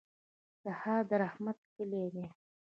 [0.61, 2.25] سهار د رحمت کلي ده.